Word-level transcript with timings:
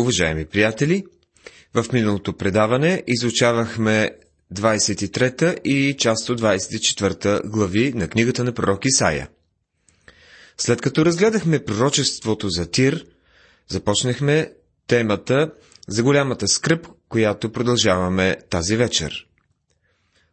Уважаеми 0.00 0.44
приятели, 0.44 1.04
в 1.74 1.86
миналото 1.92 2.36
предаване 2.36 3.02
изучавахме 3.06 4.10
23 4.54 5.60
и 5.60 5.96
част 5.96 6.28
от 6.28 6.40
24 6.40 7.48
глави 7.50 7.92
на 7.92 8.08
книгата 8.08 8.44
на 8.44 8.52
пророк 8.52 8.84
Исаия. 8.84 9.28
След 10.58 10.80
като 10.80 11.04
разгледахме 11.04 11.64
пророчеството 11.64 12.48
за 12.48 12.70
Тир, 12.70 13.06
започнахме 13.68 14.52
темата 14.86 15.52
за 15.88 16.02
голямата 16.02 16.48
скръп, 16.48 16.86
която 17.08 17.52
продължаваме 17.52 18.36
тази 18.50 18.76
вечер. 18.76 19.26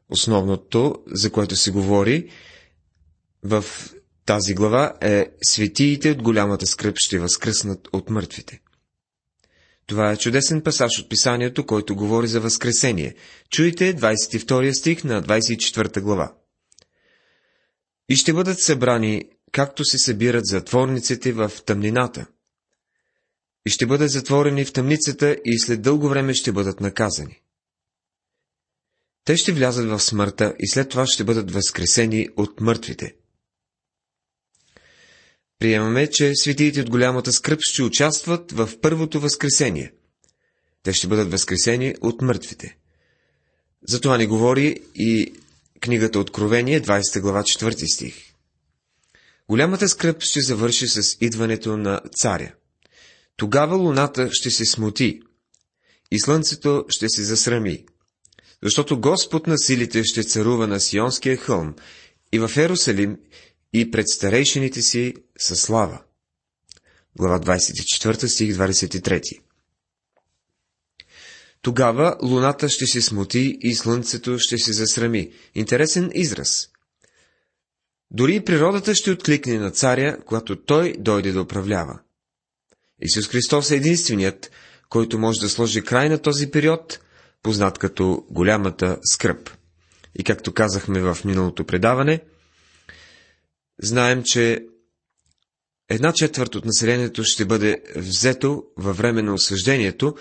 Основното, 0.09 0.95
за 1.07 1.31
което 1.31 1.55
се 1.55 1.71
говори 1.71 2.29
в 3.43 3.65
тази 4.25 4.53
глава 4.53 4.93
е 5.01 5.31
Светиите 5.43 6.11
от 6.11 6.21
голямата 6.21 6.65
скръп 6.65 6.95
ще 6.97 7.19
възкръснат 7.19 7.87
от 7.93 8.09
мъртвите. 8.09 8.59
Това 9.89 10.11
е 10.11 10.17
чудесен 10.17 10.61
пасаж 10.61 10.99
от 10.99 11.09
писанието, 11.09 11.65
който 11.65 11.95
говори 11.95 12.27
за 12.27 12.39
Възкресение. 12.41 13.15
Чуйте 13.49 13.95
22 13.95 14.71
стих 14.71 15.03
на 15.03 15.23
24 15.23 16.01
глава. 16.01 16.33
И 18.09 18.15
ще 18.15 18.33
бъдат 18.33 18.59
събрани, 18.59 19.23
както 19.51 19.85
се 19.85 19.97
събират 19.97 20.45
затворниците 20.45 21.31
в 21.31 21.51
тъмнината. 21.65 22.25
И 23.65 23.69
ще 23.69 23.85
бъдат 23.85 24.11
затворени 24.11 24.65
в 24.65 24.73
тъмницата 24.73 25.37
и 25.45 25.59
след 25.59 25.81
дълго 25.81 26.09
време 26.09 26.33
ще 26.33 26.51
бъдат 26.51 26.79
наказани. 26.79 27.41
Те 29.23 29.37
ще 29.37 29.51
влязат 29.51 29.89
в 29.89 29.99
смъртта 29.99 30.55
и 30.59 30.67
след 30.67 30.89
това 30.89 31.05
ще 31.07 31.23
бъдат 31.23 31.51
възкресени 31.51 32.27
от 32.37 32.61
мъртвите. 32.61 33.15
Приемаме, 35.59 36.07
че 36.11 36.35
светиите 36.35 36.81
от 36.81 36.89
голямата 36.89 37.31
скръп 37.33 37.59
ще 37.61 37.83
участват 37.83 38.51
в 38.51 38.69
първото 38.81 39.19
възкресение. 39.19 39.91
Те 40.83 40.93
ще 40.93 41.07
бъдат 41.07 41.31
възкресени 41.31 41.95
от 42.01 42.21
мъртвите. 42.21 42.77
За 43.87 44.01
това 44.01 44.17
ни 44.17 44.25
говори 44.27 44.81
и 44.95 45.33
книгата 45.81 46.19
Откровение, 46.19 46.81
20 46.81 47.21
глава, 47.21 47.43
4 47.43 47.93
стих. 47.93 48.15
Голямата 49.49 49.89
скръп 49.89 50.21
ще 50.23 50.41
завърши 50.41 50.87
с 50.87 51.17
идването 51.21 51.77
на 51.77 52.01
царя. 52.15 52.53
Тогава 53.37 53.75
луната 53.75 54.29
ще 54.31 54.51
се 54.51 54.65
смути 54.65 55.21
и 56.11 56.19
слънцето 56.19 56.85
ще 56.89 57.09
се 57.09 57.23
засрами, 57.23 57.85
защото 58.63 58.99
Господ 58.99 59.47
на 59.47 59.57
силите 59.57 60.03
ще 60.03 60.23
царува 60.23 60.67
на 60.67 60.79
Сионския 60.79 61.37
хълм 61.37 61.75
и 62.33 62.39
в 62.39 62.51
Ерусалим 62.57 63.17
и 63.73 63.91
пред 63.91 64.09
старейшините 64.09 64.81
си 64.81 65.13
със 65.37 65.61
слава. 65.61 66.01
Глава 67.15 67.39
24 67.39 68.25
стих 68.25 68.55
23 68.55 69.39
Тогава 71.61 72.17
луната 72.21 72.69
ще 72.69 72.87
се 72.87 73.01
смути 73.01 73.57
и 73.61 73.75
слънцето 73.75 74.39
ще 74.39 74.57
се 74.57 74.73
засрами. 74.73 75.31
Интересен 75.55 76.11
израз. 76.13 76.69
Дори 78.11 78.35
и 78.35 78.45
природата 78.45 78.95
ще 78.95 79.11
откликне 79.11 79.59
на 79.59 79.71
царя, 79.71 80.17
когато 80.25 80.55
той 80.55 80.95
дойде 80.99 81.31
да 81.31 81.41
управлява. 81.41 81.99
Исус 83.01 83.27
Христос 83.27 83.71
е 83.71 83.75
единственият, 83.75 84.51
който 84.89 85.19
може 85.19 85.39
да 85.39 85.49
сложи 85.49 85.83
край 85.83 86.09
на 86.09 86.21
този 86.21 86.51
период, 86.51 86.99
познат 87.43 87.77
като 87.77 88.25
голямата 88.29 88.99
скръп. 89.03 89.49
И 90.15 90.23
както 90.23 90.53
казахме 90.53 91.01
в 91.01 91.17
миналото 91.25 91.65
предаване, 91.65 92.21
знаем, 93.81 94.21
че 94.25 94.65
една 95.89 96.13
четвърт 96.13 96.55
от 96.55 96.65
населението 96.65 97.23
ще 97.23 97.45
бъде 97.45 97.83
взето 97.95 98.63
във 98.77 98.97
време 98.97 99.21
на 99.21 99.33
осъждението 99.33 100.15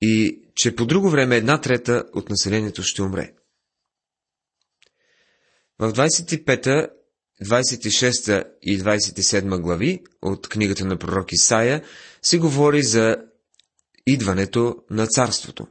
и 0.00 0.42
че 0.54 0.76
по 0.76 0.86
друго 0.86 1.10
време 1.10 1.36
една 1.36 1.60
трета 1.60 2.04
от 2.14 2.30
населението 2.30 2.82
ще 2.82 3.02
умре. 3.02 3.32
В 5.78 5.92
25, 5.92 6.90
26 7.44 8.44
и 8.62 8.78
27 8.80 9.60
глави 9.60 10.02
от 10.22 10.48
книгата 10.48 10.84
на 10.84 10.98
пророк 10.98 11.32
Исаия 11.32 11.84
се 12.22 12.38
говори 12.38 12.82
за 12.82 13.16
идването 14.06 14.76
на 14.90 15.06
царството. 15.06 15.66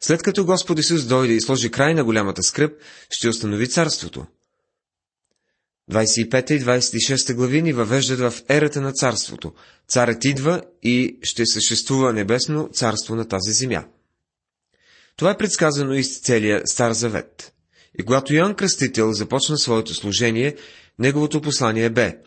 След 0.00 0.22
като 0.22 0.44
Господ 0.44 0.78
Исус 0.78 1.04
дойде 1.04 1.34
и 1.34 1.40
сложи 1.40 1.70
край 1.70 1.94
на 1.94 2.04
голямата 2.04 2.42
скръп, 2.42 2.80
ще 3.10 3.28
установи 3.28 3.68
царството. 3.68 4.26
25 5.90 6.50
и 6.50 6.60
26 6.60 7.34
глави 7.34 7.62
ни 7.62 7.72
въвеждат 7.72 8.18
в 8.18 8.42
ерата 8.48 8.80
на 8.80 8.92
царството. 8.92 9.52
Царят 9.88 10.24
идва 10.24 10.62
и 10.82 11.18
ще 11.22 11.46
съществува 11.46 12.12
небесно 12.12 12.68
царство 12.72 13.14
на 13.14 13.28
тази 13.28 13.52
земя. 13.52 13.84
Това 15.16 15.30
е 15.30 15.36
предсказано 15.36 15.92
из 15.92 16.20
целия 16.20 16.62
Стар 16.66 16.92
Завет. 16.92 17.52
И 17.98 18.02
когато 18.02 18.34
Йоанн 18.34 18.54
Кръстител 18.54 19.12
започна 19.12 19.58
своето 19.58 19.94
служение, 19.94 20.56
неговото 20.98 21.40
послание 21.40 21.90
бе 21.90 22.18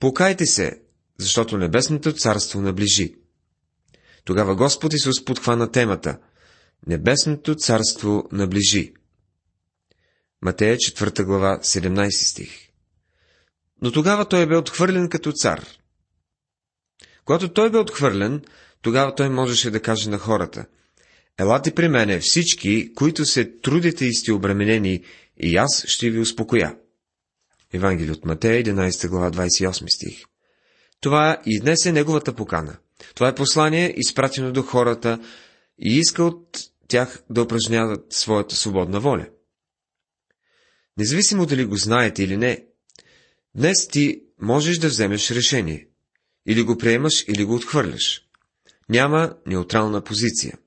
Покайте 0.00 0.46
се, 0.46 0.80
защото 1.18 1.58
небесното 1.58 2.12
царство 2.12 2.60
наближи. 2.60 3.14
Тогава 4.24 4.56
Господ 4.56 4.92
Исус 4.92 5.24
подхвана 5.24 5.70
темата 5.70 6.18
Небесното 6.86 7.54
царство 7.54 8.28
наближи. 8.32 8.94
Матея 10.42 10.76
4 10.76 11.24
глава 11.24 11.58
17 11.62 12.10
стих 12.10 12.63
но 13.84 13.92
тогава 13.92 14.28
той 14.28 14.46
бе 14.46 14.56
отхвърлен 14.56 15.08
като 15.08 15.32
цар. 15.32 15.64
Когато 17.24 17.48
той 17.48 17.70
бе 17.70 17.78
отхвърлен, 17.78 18.42
тогава 18.82 19.14
той 19.14 19.28
можеше 19.28 19.70
да 19.70 19.82
каже 19.82 20.10
на 20.10 20.18
хората, 20.18 20.66
Елате 21.38 21.74
при 21.74 21.88
мене 21.88 22.20
всички, 22.20 22.94
които 22.94 23.24
се 23.24 23.44
трудите 23.44 24.04
и 24.04 24.14
сте 24.14 24.32
обременени, 24.32 25.04
и 25.36 25.56
аз 25.56 25.84
ще 25.86 26.10
ви 26.10 26.18
успокоя. 26.18 26.76
Евангелие 27.72 28.12
от 28.12 28.24
Матея, 28.24 28.64
11 28.64 29.08
глава, 29.08 29.30
28 29.30 29.94
стих. 29.94 30.24
Това 31.00 31.42
и 31.46 31.60
днес 31.60 31.86
е 31.86 31.92
неговата 31.92 32.34
покана. 32.34 32.76
Това 33.14 33.28
е 33.28 33.34
послание, 33.34 33.94
изпратено 33.96 34.52
до 34.52 34.62
хората 34.62 35.18
и 35.78 35.98
иска 35.98 36.24
от 36.24 36.58
тях 36.88 37.22
да 37.30 37.42
упражняват 37.42 38.12
своята 38.12 38.56
свободна 38.56 39.00
воля. 39.00 39.26
Независимо 40.96 41.46
дали 41.46 41.64
го 41.64 41.76
знаете 41.76 42.22
или 42.22 42.36
не, 42.36 42.64
Днес 43.56 43.88
ти 43.88 44.22
можеш 44.40 44.78
да 44.78 44.88
вземеш 44.88 45.30
решение. 45.30 45.88
Или 46.46 46.62
го 46.62 46.78
приемаш, 46.78 47.24
или 47.28 47.44
го 47.44 47.54
отхвърляш. 47.54 48.28
Няма 48.88 49.36
неутрална 49.46 50.04
позиция. 50.04 50.58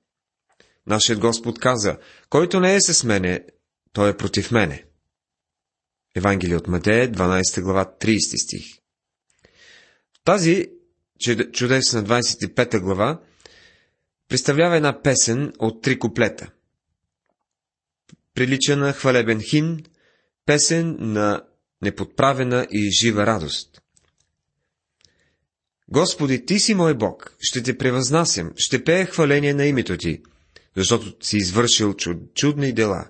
Нашият 0.88 1.20
Господ 1.20 1.60
каза, 1.60 1.98
който 2.30 2.60
не 2.60 2.76
е 2.76 2.82
с 2.82 3.04
мене, 3.04 3.46
той 3.94 4.10
е 4.10 4.18
против 4.18 4.52
мене. 4.52 4.84
Евангелие 6.16 6.56
от 6.56 6.68
Матея, 6.68 7.12
12 7.12 7.62
глава, 7.62 7.96
30 8.00 8.44
стих. 8.44 8.66
Тази 10.24 10.70
чудесна 11.52 12.04
25 12.04 12.80
глава 12.80 13.22
представлява 14.28 14.76
една 14.76 15.02
песен 15.02 15.54
от 15.60 15.82
три 15.82 16.00
куплета. 16.00 16.52
Прилича 18.34 18.78
на 18.78 18.94
хвалебен 18.94 19.42
хин, 19.42 19.84
песен 20.46 20.98
на 21.00 21.48
неподправена 21.82 22.68
и 22.72 22.92
жива 23.00 23.26
радост. 23.26 23.82
Господи, 25.90 26.46
Ти 26.46 26.60
си 26.60 26.74
мой 26.74 26.94
Бог, 26.94 27.36
ще 27.40 27.64
те 27.64 27.78
превъзнасям, 27.78 28.52
ще 28.56 28.84
пея 28.84 29.06
хваление 29.06 29.54
на 29.54 29.66
името 29.66 29.98
Ти, 29.98 30.22
защото 30.76 31.26
си 31.28 31.38
извършил 31.38 31.94
чуд, 31.94 32.18
чудни 32.36 32.74
дела, 32.74 33.10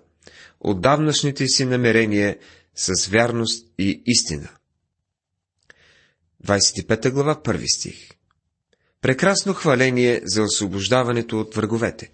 отдавнашните 0.59 1.47
си 1.47 1.65
намерения 1.65 2.37
с 2.75 3.07
вярност 3.07 3.67
и 3.79 4.03
истина. 4.05 4.49
25 6.45 7.11
глава, 7.11 7.43
първи 7.43 7.67
стих 7.67 8.09
Прекрасно 9.01 9.53
хваление 9.53 10.21
за 10.23 10.43
освобождаването 10.43 11.39
от 11.39 11.55
враговете. 11.55 12.11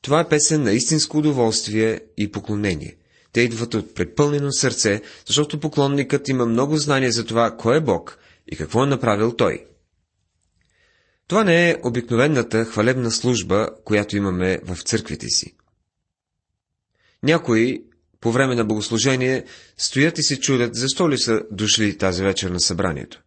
Това 0.00 0.20
е 0.20 0.28
песен 0.28 0.62
на 0.62 0.72
истинско 0.72 1.18
удоволствие 1.18 2.00
и 2.16 2.30
поклонение. 2.30 2.96
Те 3.32 3.40
идват 3.40 3.74
от 3.74 3.94
предпълнено 3.94 4.52
сърце, 4.52 5.02
защото 5.26 5.60
поклонникът 5.60 6.28
има 6.28 6.46
много 6.46 6.76
знание 6.76 7.12
за 7.12 7.24
това, 7.24 7.56
кой 7.56 7.76
е 7.76 7.80
Бог 7.80 8.18
и 8.52 8.56
какво 8.56 8.82
е 8.82 8.86
направил 8.86 9.36
Той. 9.36 9.66
Това 11.26 11.44
не 11.44 11.70
е 11.70 11.76
обикновената 11.84 12.64
хвалебна 12.64 13.10
служба, 13.10 13.68
която 13.84 14.16
имаме 14.16 14.60
в 14.64 14.82
църквите 14.82 15.28
си. 15.28 15.56
Някои 17.22 17.84
по 18.20 18.32
време 18.32 18.54
на 18.54 18.64
богослужение 18.64 19.44
стоят 19.76 20.18
и 20.18 20.22
се 20.22 20.40
чудят, 20.40 20.74
защо 20.74 21.10
ли 21.10 21.18
са 21.18 21.42
дошли 21.50 21.98
тази 21.98 22.22
вечер 22.22 22.50
на 22.50 22.60
събранието. 22.60 23.22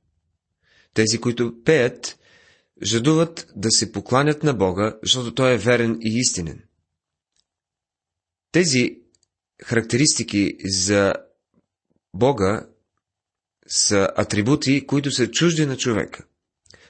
Тези, 0.93 1.17
които 1.17 1.63
пеят, 1.63 2.19
жадуват 2.83 3.47
да 3.55 3.71
се 3.71 3.91
покланят 3.91 4.43
на 4.43 4.53
Бога, 4.53 4.97
защото 5.03 5.33
Той 5.33 5.53
е 5.53 5.57
верен 5.57 5.97
и 6.01 6.19
истинен. 6.19 6.63
Тези 8.51 9.04
характеристики 9.63 10.57
за 10.65 11.13
Бога 12.13 12.67
са 13.67 14.09
атрибути, 14.15 14.87
които 14.87 15.11
са 15.11 15.31
чужди 15.31 15.65
на 15.65 15.77
човека. 15.77 16.25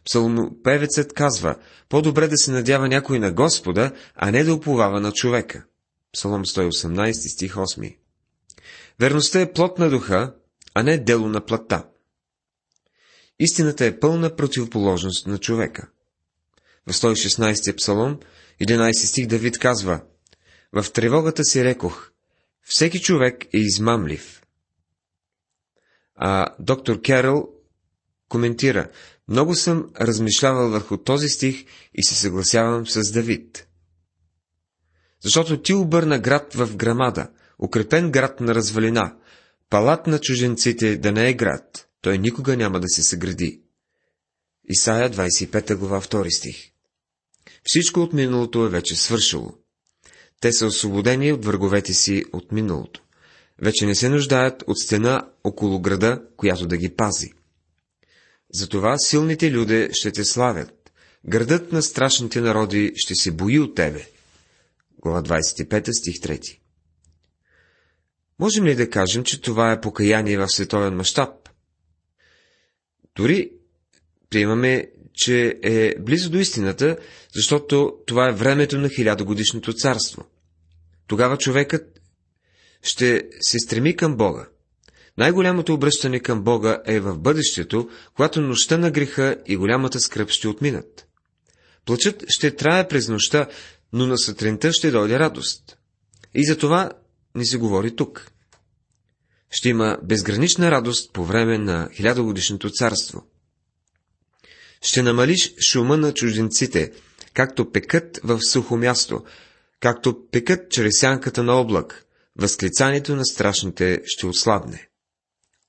Псалмопевецът 0.06 1.13
казва, 1.13 1.56
по-добре 1.89 2.27
да 2.27 2.38
се 2.38 2.51
надява 2.51 2.88
някой 2.88 3.19
на 3.19 3.31
Господа, 3.31 3.91
а 4.15 4.31
не 4.31 4.44
да 4.44 4.53
уповава 4.53 5.01
на 5.01 5.12
човека. 5.12 5.65
Псалом 6.13 6.45
118, 6.45 7.33
стих 7.33 7.53
8. 7.53 7.97
Верността 9.00 9.41
е 9.41 9.51
плод 9.51 9.79
на 9.79 9.89
духа, 9.89 10.33
а 10.73 10.83
не 10.83 10.97
дело 10.97 11.27
на 11.27 11.45
плата. 11.45 11.85
Истината 13.39 13.85
е 13.85 14.00
пълна 14.00 14.35
противоположност 14.35 15.27
на 15.27 15.38
човека. 15.38 15.89
В 16.88 16.94
116 16.94 17.77
псалом, 17.77 18.19
11 18.62 19.06
стих 19.06 19.27
Давид 19.27 19.59
казва, 19.59 20.01
В 20.73 20.91
тревогата 20.91 21.44
си 21.44 21.63
рекох, 21.63 22.12
всеки 22.65 23.01
човек 23.01 23.45
е 23.45 23.57
измамлив. 23.57 24.41
А 26.15 26.56
доктор 26.59 27.01
Керъл 27.01 27.50
коментира, 28.29 28.89
много 29.27 29.56
съм 29.56 29.89
размишлявал 30.01 30.69
върху 30.69 30.97
този 30.97 31.29
стих 31.29 31.65
и 31.94 32.03
се 32.03 32.15
съгласявам 32.15 32.88
с 32.88 33.12
Давид. 33.12 33.67
Защото 35.23 35.62
ти 35.62 35.73
обърна 35.73 36.19
град 36.19 36.53
в 36.53 36.75
грамада, 36.75 37.29
укрепен 37.59 38.12
град 38.12 38.39
на 38.39 38.56
развалина, 38.56 39.17
палат 39.69 40.07
на 40.07 40.19
чуженците 40.19 40.97
да 40.97 41.12
не 41.12 41.29
е 41.29 41.33
град, 41.33 41.88
той 42.01 42.17
никога 42.17 42.57
няма 42.57 42.79
да 42.79 42.88
се 42.88 43.03
съгради. 43.03 43.62
Исаия 44.69 45.12
25 45.12 45.75
глава 45.75 46.01
2 46.01 46.38
стих 46.38 46.71
Всичко 47.63 48.00
от 48.00 48.13
миналото 48.13 48.65
е 48.65 48.69
вече 48.69 48.95
свършило. 48.95 49.64
Те 50.45 50.51
са 50.51 50.65
освободени 50.65 51.31
от 51.31 51.45
враговете 51.45 51.94
си 51.94 52.25
от 52.33 52.51
миналото. 52.51 53.01
Вече 53.62 53.86
не 53.86 53.95
се 53.95 54.09
нуждаят 54.09 54.63
от 54.68 54.80
стена 54.80 55.27
около 55.44 55.80
града, 55.80 56.21
която 56.38 56.68
да 56.68 56.77
ги 56.77 56.95
пази. 56.95 57.33
Затова 58.53 58.97
силните 58.97 59.51
люди 59.51 59.89
ще 59.94 60.12
те 60.12 60.25
славят. 60.25 60.92
Градът 61.27 61.71
на 61.71 61.81
страшните 61.81 62.42
народи 62.42 62.92
ще 62.95 63.15
се 63.15 63.31
бои 63.31 63.59
от 63.59 63.75
тебе. 63.75 64.06
Глава 65.01 65.24
25 65.24 65.92
стих 65.92 66.15
3 66.15 66.57
Можем 68.39 68.65
ли 68.65 68.75
да 68.75 68.89
кажем, 68.89 69.24
че 69.24 69.41
това 69.41 69.71
е 69.71 69.81
покаяние 69.81 70.38
в 70.38 70.48
световен 70.50 70.95
мащаб? 70.95 71.50
Дори 73.15 73.51
приемаме, 74.30 74.91
че 75.13 75.59
е 75.63 76.00
близо 76.00 76.30
до 76.30 76.38
истината, 76.38 76.98
защото 77.36 77.98
това 78.07 78.30
е 78.30 78.33
времето 78.33 78.77
на 78.77 78.89
хилядогодишното 78.89 79.74
царство. 79.74 80.25
Тогава 81.07 81.37
човекът 81.37 82.01
ще 82.83 83.29
се 83.41 83.59
стреми 83.59 83.95
към 83.95 84.17
Бога. 84.17 84.47
Най-голямото 85.17 85.73
обръщане 85.73 86.19
към 86.19 86.43
Бога 86.43 86.81
е 86.85 86.99
в 86.99 87.19
бъдещето, 87.19 87.89
когато 88.15 88.41
нощта 88.41 88.77
на 88.77 88.91
греха 88.91 89.37
и 89.45 89.57
голямата 89.57 89.99
скръп 89.99 90.29
ще 90.29 90.47
отминат. 90.47 91.07
Плачът 91.85 92.25
ще 92.29 92.55
трае 92.55 92.87
през 92.87 93.09
нощта, 93.09 93.47
но 93.93 94.07
на 94.07 94.17
сутринта 94.17 94.73
ще 94.73 94.91
дойде 94.91 95.19
радост. 95.19 95.77
И 96.35 96.45
за 96.45 96.57
това 96.57 96.91
ни 97.35 97.45
се 97.45 97.57
говори 97.57 97.95
тук. 97.95 98.31
Ще 99.51 99.69
има 99.69 99.97
безгранична 100.03 100.71
радост 100.71 101.13
по 101.13 101.25
време 101.25 101.57
на 101.57 101.89
хилядогодишното 101.93 102.69
царство. 102.69 103.27
Ще 104.81 105.03
намалиш 105.03 105.53
шума 105.69 105.97
на 105.97 106.13
чужденците, 106.13 106.91
както 107.33 107.71
пекат 107.71 108.19
в 108.23 108.39
сухо 108.51 108.77
място, 108.77 109.23
както 109.85 110.27
пекат 110.31 110.71
чрез 110.71 110.99
сянката 110.99 111.43
на 111.43 111.53
облак, 111.53 112.05
възклицанието 112.39 113.15
на 113.15 113.25
страшните 113.25 114.01
ще 114.05 114.25
отслабне. 114.25 114.87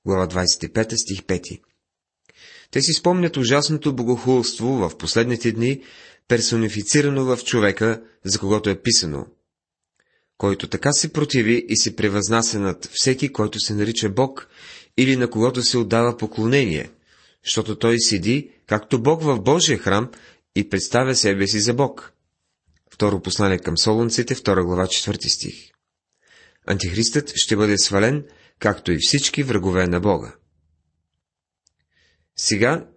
Глава 0.05 0.27
25, 0.27 0.95
стих 0.95 1.21
5 1.21 1.61
Те 2.71 2.81
си 2.81 2.93
спомнят 2.93 3.37
ужасното 3.37 3.95
богохулство 3.95 4.67
в 4.67 4.97
последните 4.97 5.51
дни, 5.51 5.83
персонифицирано 6.27 7.25
в 7.25 7.43
човека, 7.43 8.03
за 8.25 8.39
когото 8.39 8.69
е 8.69 8.81
писано. 8.81 9.27
Който 10.37 10.67
така 10.67 10.91
се 10.91 11.13
противи 11.13 11.65
и 11.69 11.77
се 11.77 11.95
превъзнася 11.95 12.59
над 12.59 12.89
всеки, 12.93 13.31
който 13.31 13.59
се 13.59 13.73
нарича 13.73 14.09
Бог, 14.09 14.47
или 14.97 15.15
на 15.15 15.29
когото 15.29 15.63
се 15.63 15.77
отдава 15.77 16.17
поклонение, 16.17 16.89
защото 17.43 17.75
той 17.75 17.99
седи, 17.99 18.51
както 18.67 19.01
Бог 19.01 19.23
в 19.23 19.39
Божия 19.39 19.77
храм, 19.77 20.11
и 20.55 20.69
представя 20.69 21.15
себе 21.15 21.47
си 21.47 21.59
за 21.59 21.73
Бог. 21.73 22.16
Второ 22.93 23.21
послание 23.21 23.59
към 23.59 23.77
Солунците, 23.77 24.35
2 24.35 24.63
глава, 24.63 24.83
4 24.87 25.27
стих. 25.27 25.71
Антихристът 26.67 27.31
ще 27.35 27.55
бъде 27.55 27.77
свален, 27.77 28.25
както 28.59 28.91
и 28.91 28.97
всички 29.01 29.43
врагове 29.43 29.87
на 29.87 29.99
Бога. 29.99 30.35
Сега, 32.35 32.87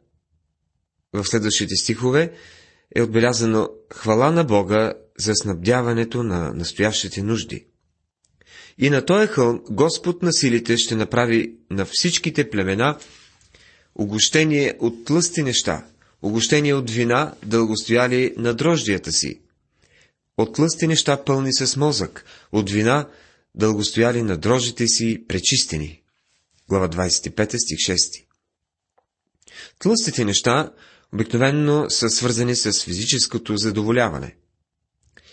в 1.13 1.25
следващите 1.25 1.77
стихове, 1.77 2.33
е 2.95 3.03
отбелязано 3.03 3.69
хвала 3.95 4.31
на 4.31 4.45
Бога 4.45 4.93
за 5.19 5.35
снабдяването 5.35 6.23
на 6.23 6.53
настоящите 6.53 7.23
нужди. 7.23 7.67
И 8.79 8.91
на 8.91 9.05
този 9.05 9.27
хълм 9.27 9.63
Господ 9.71 10.23
на 10.23 10.33
силите 10.33 10.77
ще 10.77 10.95
направи 10.95 11.55
на 11.71 11.85
всичките 11.85 12.51
племена 12.51 12.99
огощение 13.95 14.75
от 14.79 15.05
тлъсти 15.05 15.43
неща, 15.43 15.87
огощение 16.23 16.75
от 16.75 16.91
вина, 16.91 17.35
дългостояли 17.45 18.35
на 18.37 18.55
дрождията 18.55 19.13
си, 19.13 19.41
от 20.41 20.55
тлъсти 20.55 20.87
неща 20.87 21.25
пълни 21.25 21.55
с 21.55 21.77
мозък, 21.77 22.25
от 22.53 22.71
вина, 22.71 23.09
дългостояли 23.55 24.23
на 24.23 24.37
дрожите 24.37 24.89
си, 24.89 25.25
пречистени. 25.29 26.03
Глава 26.69 26.89
25, 26.89 27.57
стих 27.65 27.79
6. 27.79 28.25
Тлъстите 29.79 30.25
неща 30.25 30.73
обикновенно 31.15 31.91
са 31.91 32.11
свързани 32.11 32.57
с 32.57 32.85
физическото 32.85 33.57
задоволяване. 33.57 34.37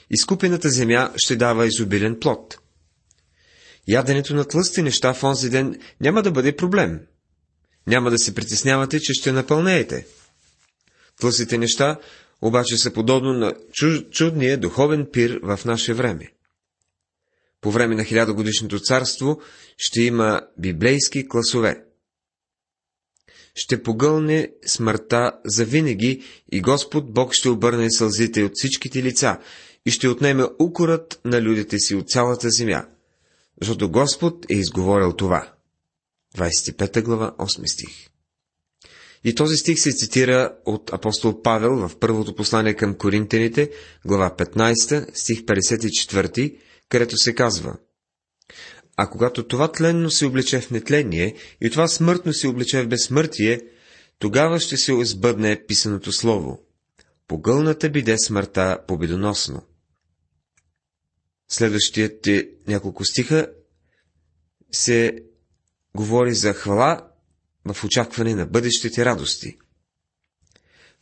Изкупената 0.09 0.69
земя 0.69 1.11
ще 1.15 1.35
дава 1.35 1.67
изобилен 1.67 2.19
плод. 2.19 2.57
Яденето 3.87 4.35
на 4.35 4.45
тлъсти 4.45 4.81
неща 4.81 5.13
в 5.13 5.23
онзи 5.23 5.49
ден 5.49 5.79
няма 6.01 6.23
да 6.23 6.31
бъде 6.31 6.55
проблем. 6.55 6.99
Няма 7.87 8.11
да 8.11 8.17
се 8.17 8.35
притеснявате, 8.35 8.99
че 8.99 9.13
ще 9.13 9.31
напълнеете. 9.31 10.07
Тлъстите 11.19 11.57
неща 11.57 11.99
обаче 12.41 12.77
са 12.77 12.93
подобно 12.93 13.33
на 13.33 13.53
чудния 14.11 14.57
духовен 14.57 15.07
пир 15.11 15.39
в 15.43 15.59
наше 15.65 15.93
време. 15.93 16.31
По 17.61 17.71
време 17.71 17.95
на 17.95 18.03
хилядогодишното 18.03 18.79
царство 18.79 19.41
ще 19.77 20.01
има 20.01 20.41
библейски 20.57 21.27
класове 21.27 21.83
ще 23.57 23.83
погълне 23.83 24.51
смъртта 24.65 25.31
за 25.45 25.65
винаги 25.65 26.23
и 26.51 26.61
Господ 26.61 27.13
Бог 27.13 27.33
ще 27.33 27.49
обърне 27.49 27.91
сълзите 27.91 28.43
от 28.43 28.51
всичките 28.55 29.03
лица 29.03 29.39
и 29.85 29.91
ще 29.91 30.07
отнеме 30.07 30.43
укорът 30.59 31.19
на 31.25 31.41
людите 31.41 31.79
си 31.79 31.95
от 31.95 32.09
цялата 32.09 32.49
земя, 32.49 32.85
защото 33.61 33.91
Господ 33.91 34.45
е 34.51 34.53
изговорил 34.53 35.13
това. 35.13 35.53
25 36.37 37.01
глава, 37.01 37.35
8 37.37 37.73
стих. 37.73 38.09
И 39.23 39.35
този 39.35 39.57
стих 39.57 39.79
се 39.79 39.91
цитира 39.91 40.53
от 40.65 40.93
апостол 40.93 41.41
Павел 41.41 41.87
в 41.87 41.99
първото 41.99 42.35
послание 42.35 42.73
към 42.73 42.95
Коринтените, 42.95 43.69
глава 44.05 44.35
15, 44.37 45.17
стих 45.17 45.41
54, 45.41 46.57
където 46.89 47.17
се 47.17 47.35
казва 47.35 47.75
а 48.97 49.09
когато 49.09 49.47
това 49.47 49.71
тленно 49.71 50.11
се 50.11 50.25
облече 50.25 50.61
в 50.61 50.71
нетление 50.71 51.35
и 51.61 51.69
това 51.69 51.87
смъртно 51.87 52.33
се 52.33 52.47
облече 52.47 52.81
в 52.81 52.87
безсмъртие, 52.87 53.61
тогава 54.19 54.59
ще 54.59 54.77
се 54.77 54.93
избъдне 54.93 55.65
писаното 55.67 56.11
слово. 56.11 56.59
Погълната 57.27 57.89
биде 57.89 58.15
смъртта 58.17 58.79
победоносно. 58.87 59.61
Следващите 61.49 62.49
няколко 62.67 63.05
стиха 63.05 63.47
се 64.71 65.23
говори 65.95 66.33
за 66.33 66.53
хвала 66.53 67.01
в 67.73 67.83
очакване 67.83 68.35
на 68.35 68.45
бъдещите 68.45 69.05
радости. 69.05 69.57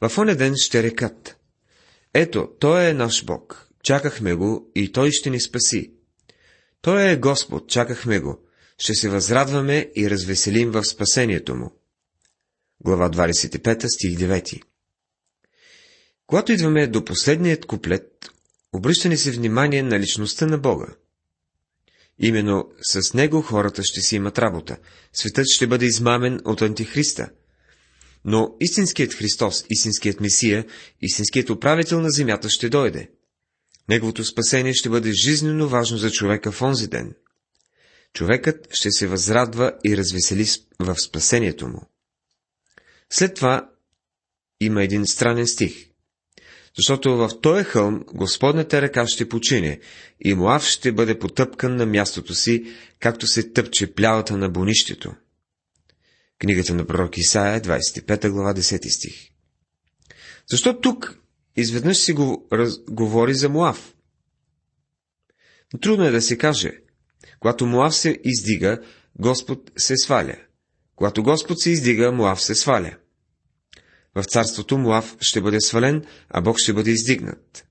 В 0.01 0.17
оня 0.17 0.35
ден 0.35 0.53
ще 0.57 0.83
рекат. 0.83 1.37
Ето, 2.13 2.49
Той 2.59 2.85
е 2.85 2.93
наш 2.93 3.25
Бог. 3.25 3.69
Чакахме 3.83 4.33
го 4.33 4.71
и 4.75 4.91
Той 4.91 5.11
ще 5.11 5.29
ни 5.29 5.41
спаси. 5.41 5.93
Той 6.81 7.11
е 7.11 7.17
Господ, 7.17 7.69
чакахме 7.69 8.19
го. 8.19 8.39
Ще 8.77 8.93
се 8.93 9.09
възрадваме 9.09 9.91
и 9.95 10.09
развеселим 10.09 10.71
в 10.71 10.83
спасението 10.83 11.55
му. 11.55 11.71
Глава 12.81 13.09
25, 13.09 13.87
стих 13.87 14.17
9 14.17 14.61
Когато 16.27 16.51
идваме 16.51 16.87
до 16.87 17.05
последният 17.05 17.65
куплет, 17.65 18.29
обръща 18.73 19.09
ни 19.09 19.17
се 19.17 19.31
внимание 19.31 19.83
на 19.83 19.99
личността 19.99 20.45
на 20.45 20.57
Бога. 20.57 20.87
Именно 22.19 22.65
с 22.81 23.13
него 23.13 23.41
хората 23.41 23.83
ще 23.83 24.01
си 24.01 24.15
имат 24.15 24.39
работа. 24.39 24.77
Светът 25.13 25.45
ще 25.49 25.67
бъде 25.67 25.85
измамен 25.85 26.39
от 26.45 26.61
антихриста. 26.61 27.29
Но 28.25 28.55
истинският 28.59 29.13
Христос, 29.13 29.65
истинският 29.69 30.19
Месия, 30.19 30.65
истинският 31.01 31.49
управител 31.49 32.01
на 32.01 32.09
земята 32.09 32.49
ще 32.49 32.69
дойде. 32.69 33.09
Неговото 33.89 34.25
спасение 34.25 34.73
ще 34.73 34.89
бъде 34.89 35.11
жизненно 35.11 35.69
важно 35.69 35.97
за 35.97 36.11
човека 36.11 36.51
в 36.51 36.61
онзи 36.61 36.87
ден. 36.87 37.15
Човекът 38.13 38.67
ще 38.71 38.91
се 38.91 39.07
възрадва 39.07 39.73
и 39.85 39.97
развесели 39.97 40.45
в 40.79 40.95
спасението 40.95 41.67
му. 41.67 41.81
След 43.09 43.35
това 43.35 43.69
има 44.59 44.83
един 44.83 45.07
странен 45.07 45.47
стих. 45.47 45.94
Защото 46.77 47.17
в 47.17 47.29
този 47.41 47.63
хълм 47.63 48.03
Господната 48.13 48.81
ръка 48.81 49.07
ще 49.07 49.29
почине 49.29 49.79
и 50.25 50.33
Моав 50.33 50.63
ще 50.65 50.91
бъде 50.91 51.19
потъпкан 51.19 51.75
на 51.75 51.85
мястото 51.85 52.35
си, 52.35 52.65
както 52.99 53.27
се 53.27 53.51
тъпче 53.51 53.93
плявата 53.93 54.37
на 54.37 54.49
бонището. 54.49 55.13
Книгата 56.39 56.73
на 56.73 56.85
пророк 56.85 57.17
Исаия, 57.17 57.61
25 57.61 58.29
глава, 58.29 58.53
10 58.53 58.95
стих. 58.95 59.29
Защо 60.49 60.79
тук 60.81 61.19
изведнъж 61.55 61.97
си 61.97 62.13
го 62.13 62.47
раз... 62.53 62.79
говори 62.89 63.33
за 63.33 63.49
Моав? 63.49 63.95
Трудно 65.81 66.05
е 66.05 66.11
да 66.11 66.21
се 66.21 66.37
каже. 66.37 66.71
Когато 67.39 67.65
Моав 67.65 67.95
се 67.95 68.19
издига, 68.23 68.81
Господ 69.19 69.71
се 69.77 69.97
сваля. 69.97 70.35
Когато 70.95 71.23
Господ 71.23 71.59
се 71.59 71.69
издига, 71.69 72.11
Моав 72.11 72.41
се 72.41 72.55
сваля. 72.55 72.97
В 74.15 74.23
царството 74.23 74.77
Моав 74.77 75.17
ще 75.21 75.41
бъде 75.41 75.61
свален, 75.61 76.05
а 76.29 76.41
Бог 76.41 76.59
ще 76.59 76.73
бъде 76.73 76.91
издигнат. 76.91 77.67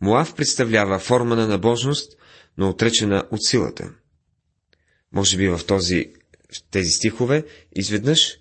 Моав 0.00 0.34
представлява 0.34 0.98
форма 0.98 1.36
на 1.36 1.46
набожност, 1.48 2.16
но 2.58 2.68
отречена 2.68 3.24
от 3.30 3.44
силата. 3.44 3.90
Може 5.12 5.36
би 5.36 5.48
в, 5.48 5.60
този, 5.66 6.06
в 6.52 6.70
тези 6.70 6.90
стихове 6.90 7.44
изведнъж 7.76 8.38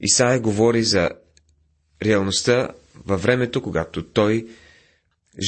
Исаия 0.00 0.40
говори 0.40 0.82
за 0.82 1.10
реалността 2.02 2.68
във 3.06 3.22
времето, 3.22 3.62
когато 3.62 4.04
той 4.06 4.46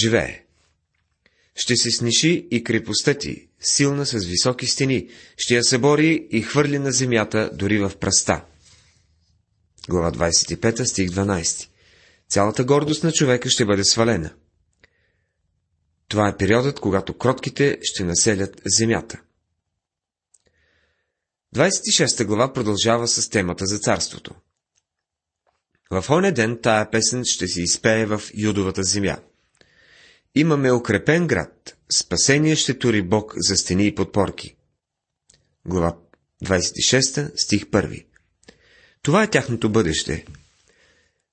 живее. 0.02 0.42
Ще 1.54 1.76
се 1.76 1.90
сниши 1.90 2.48
и 2.50 2.64
крепостта 2.64 3.14
ти, 3.14 3.48
силна 3.60 4.06
с 4.06 4.24
високи 4.26 4.66
стени, 4.66 5.08
ще 5.36 5.54
я 5.54 5.64
събори 5.64 6.28
и 6.30 6.42
хвърли 6.42 6.78
на 6.78 6.92
земята, 6.92 7.50
дори 7.54 7.78
в 7.78 7.92
праста. 8.00 8.44
Глава 9.88 10.12
25, 10.12 10.84
стих 10.84 11.10
12. 11.10 11.68
Цялата 12.28 12.64
гордост 12.64 13.04
на 13.04 13.12
човека 13.12 13.50
ще 13.50 13.64
бъде 13.64 13.84
свалена. 13.84 14.34
Това 16.08 16.28
е 16.28 16.36
периодът, 16.36 16.80
когато 16.80 17.18
кротките 17.18 17.78
ще 17.82 18.04
населят 18.04 18.62
земята. 18.66 19.20
26 21.56 22.24
глава 22.24 22.52
продължава 22.52 23.08
с 23.08 23.28
темата 23.28 23.66
за 23.66 23.78
царството. 23.78 24.34
В 25.90 26.04
оня 26.10 26.32
ден 26.32 26.58
тая 26.62 26.90
песен 26.90 27.24
ще 27.24 27.48
се 27.48 27.62
изпее 27.62 28.06
в 28.06 28.22
Юдовата 28.34 28.82
земя. 28.82 29.18
Имаме 30.34 30.72
укрепен 30.72 31.26
град, 31.26 31.76
спасение 31.92 32.56
ще 32.56 32.78
тури 32.78 33.02
Бог 33.02 33.34
за 33.36 33.56
стени 33.56 33.86
и 33.86 33.94
подпорки. 33.94 34.56
Глава 35.66 35.96
26, 36.44 37.32
стих 37.36 37.64
1. 37.64 38.11
Това 39.02 39.22
е 39.22 39.30
тяхното 39.30 39.70
бъдеще. 39.70 40.24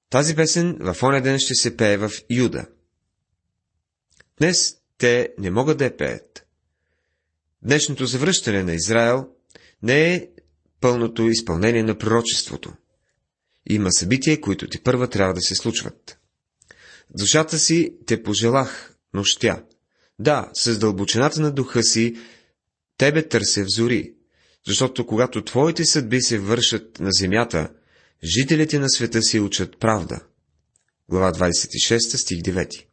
Тази 0.10 0.36
песен 0.36 0.78
в 0.80 1.04
оня 1.04 1.22
ден 1.22 1.40
ще 1.40 1.56
се 1.56 1.78
пее 1.78 1.98
в 1.98 2.12
Юда. 2.30 2.66
Днес 4.38 4.76
те 4.98 5.34
не 5.38 5.52
могат 5.52 5.78
да 5.78 5.86
я 5.86 5.98
пеят. 5.98 6.46
Днешното 7.62 8.06
завръщане 8.06 8.64
на 8.64 8.74
Израел 8.74 9.28
не 9.84 10.14
е 10.14 10.28
пълното 10.82 11.28
изпълнение 11.28 11.84
на 11.84 11.98
пророчеството. 11.98 12.74
Има 13.70 13.92
събития, 13.92 14.42
които 14.42 14.68
ти 14.68 14.84
първа 14.84 15.10
трябва 15.10 15.34
да 15.34 15.42
се 15.42 15.56
случват. 15.56 16.20
Душата 17.10 17.60
си 17.60 17.96
те 18.06 18.24
пожелах 18.24 18.96
нощя. 19.14 19.64
Да, 20.20 20.52
с 20.54 20.80
дълбочината 20.80 21.42
на 21.42 21.52
духа 21.52 21.84
си 21.84 22.16
тебе 22.98 23.28
търся 23.28 23.64
в 23.64 23.68
зори, 23.70 24.14
защото 24.70 25.06
когато 25.06 25.44
твоите 25.44 25.86
съдби 25.86 26.22
се 26.22 26.40
вършат 26.40 27.00
на 27.00 27.12
земята, 27.12 27.70
жителите 28.24 28.80
на 28.80 28.90
света 28.90 29.22
си 29.22 29.40
учат 29.40 29.80
правда. 29.80 30.20
Глава 31.10 31.32
26, 31.32 32.16
стих 32.16 32.40
9 32.40 32.86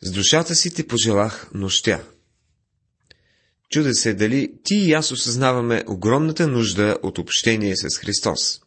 С 0.00 0.10
душата 0.10 0.54
си 0.54 0.74
те 0.74 0.86
пожелах 0.86 1.50
нощя. 1.54 2.04
Чуда 3.70 3.94
се 3.94 4.14
дали 4.14 4.52
ти 4.64 4.74
и 4.74 4.92
аз 4.92 5.12
осъзнаваме 5.12 5.84
огромната 5.88 6.48
нужда 6.48 6.98
от 7.02 7.18
общение 7.18 7.76
с 7.76 7.98
Христос. 7.98 8.60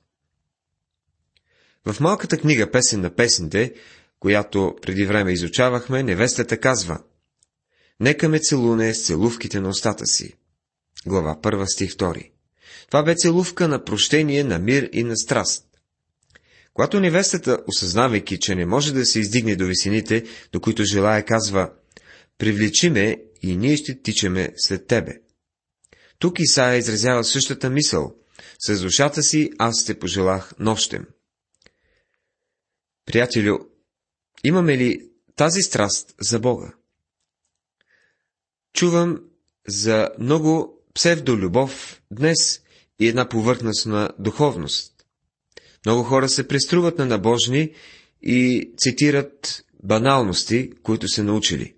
В 1.86 2.00
малката 2.00 2.38
книга 2.38 2.72
Песен 2.72 3.02
на 3.02 3.16
песните, 3.16 3.74
която 4.20 4.76
преди 4.82 5.06
време 5.06 5.32
изучавахме, 5.32 6.04
невестата 6.04 6.60
казва 6.60 7.04
Нека 8.00 8.30
ме 8.30 8.40
целуне 8.40 8.94
с 8.94 9.06
целувките 9.06 9.60
на 9.60 9.70
устата 9.70 10.06
си. 10.06 10.39
Глава 11.06 11.40
1, 11.42 11.66
стих 11.74 11.92
2. 11.92 12.32
Това 12.88 13.04
бе 13.04 13.16
целувка 13.16 13.68
на 13.68 13.84
прощение, 13.84 14.44
на 14.44 14.60
мир 14.60 14.90
и 14.94 15.04
на 15.04 15.18
страст. 15.18 15.66
Когато 16.74 17.00
невестата, 17.00 17.64
осъзнавайки, 17.68 18.40
че 18.40 18.56
не 18.56 18.66
може 18.66 18.94
да 18.94 19.06
се 19.06 19.20
издигне 19.20 19.56
до 19.56 19.66
висините, 19.66 20.26
до 20.52 20.60
които 20.60 20.84
желая, 20.84 21.26
казва 21.26 21.74
Привлечи 22.38 22.90
ме 22.90 23.24
и 23.42 23.58
ние 23.58 23.78
ще 23.78 24.02
тичаме 24.02 24.54
след 24.58 24.88
тебе. 24.88 25.22
Тук 26.20 26.40
Исаия 26.40 26.78
изразява 26.78 27.24
същата 27.24 27.70
мисъл. 27.70 28.16
С 28.60 28.82
душата 28.82 29.24
си 29.24 29.52
аз 29.58 29.86
те 29.86 30.00
пожелах 30.00 30.54
нощем. 30.60 31.08
Приятелю, 33.06 33.58
имаме 34.44 34.78
ли 34.78 35.10
тази 35.36 35.62
страст 35.62 36.16
за 36.22 36.40
Бога? 36.40 36.74
Чувам 38.74 39.24
за 39.68 40.10
много 40.20 40.79
псевдолюбов 40.94 42.02
днес 42.12 42.62
и 43.00 43.08
една 43.08 43.30
повърхностна 43.30 44.10
духовност. 44.20 44.94
Много 45.86 46.04
хора 46.04 46.30
се 46.30 46.48
преструват 46.48 46.98
на 46.98 47.06
набожни 47.06 47.74
и 48.22 48.72
цитират 48.78 49.66
баналности, 49.84 50.72
които 50.84 51.08
са 51.08 51.24
научили. 51.24 51.76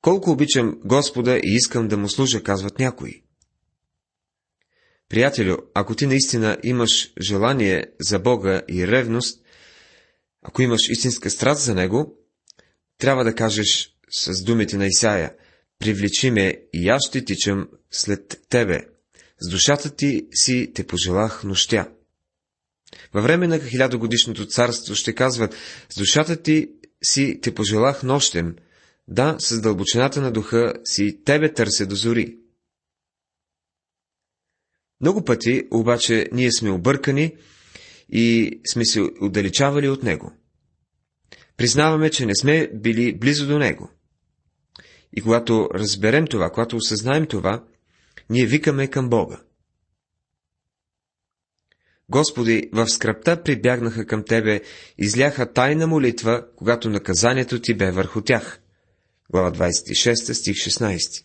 Колко 0.00 0.30
обичам 0.30 0.80
Господа 0.84 1.36
и 1.36 1.54
искам 1.54 1.88
да 1.88 1.96
му 1.96 2.08
служа, 2.08 2.42
казват 2.42 2.78
някои. 2.78 3.22
Приятелю, 5.08 5.56
ако 5.74 5.94
ти 5.94 6.06
наистина 6.06 6.58
имаш 6.62 7.12
желание 7.20 7.84
за 8.00 8.18
Бога 8.18 8.62
и 8.68 8.86
ревност, 8.86 9.42
ако 10.42 10.62
имаш 10.62 10.88
истинска 10.88 11.30
страст 11.30 11.62
за 11.62 11.74
Него, 11.74 12.18
трябва 12.98 13.24
да 13.24 13.34
кажеш 13.34 13.96
с 14.10 14.44
думите 14.44 14.76
на 14.76 14.86
Исаия, 14.86 15.34
привлечи 15.80 16.30
ме 16.30 16.62
и 16.72 16.88
аз 16.88 17.06
ще 17.08 17.24
тичам 17.24 17.68
след 17.90 18.40
тебе. 18.48 18.80
С 19.40 19.50
душата 19.50 19.96
ти 19.96 20.26
си 20.34 20.72
те 20.74 20.86
пожелах 20.86 21.44
нощя. 21.44 21.88
Във 23.12 23.24
време 23.24 23.46
на 23.46 23.58
хилядогодишното 23.58 24.46
царство 24.46 24.94
ще 24.94 25.14
казват, 25.14 25.54
с 25.88 25.98
душата 25.98 26.42
ти 26.42 26.70
си 27.02 27.40
те 27.42 27.54
пожелах 27.54 28.02
нощем, 28.02 28.56
да, 29.08 29.36
с 29.38 29.60
дълбочината 29.60 30.20
на 30.20 30.32
духа 30.32 30.74
си 30.84 31.20
тебе 31.24 31.52
търся 31.52 31.86
до 31.86 31.94
зори. 31.94 32.36
Много 35.00 35.24
пъти 35.24 35.62
обаче 35.70 36.28
ние 36.32 36.52
сме 36.52 36.70
объркани 36.70 37.36
и 38.08 38.60
сме 38.72 38.84
се 38.84 39.00
отдалечавали 39.20 39.88
от 39.88 40.02
Него. 40.02 40.32
Признаваме, 41.56 42.10
че 42.10 42.26
не 42.26 42.34
сме 42.34 42.70
били 42.74 43.18
близо 43.18 43.46
до 43.46 43.58
Него. 43.58 43.90
И 45.16 45.22
когато 45.22 45.68
разберем 45.74 46.26
това, 46.26 46.50
когато 46.50 46.76
осъзнаем 46.76 47.26
това, 47.26 47.64
ние 48.30 48.46
викаме 48.46 48.86
към 48.86 49.08
Бога. 49.08 49.40
Господи, 52.08 52.70
в 52.72 52.88
скръпта 52.88 53.42
прибягнаха 53.42 54.06
към 54.06 54.24
Тебе, 54.24 54.60
изляха 54.98 55.52
тайна 55.52 55.86
молитва, 55.86 56.46
когато 56.56 56.90
наказанието 56.90 57.60
Ти 57.60 57.74
бе 57.74 57.90
върху 57.90 58.20
тях. 58.20 58.60
Глава 59.30 59.52
26, 59.52 60.32
стих 60.32 60.56
16 60.56 61.24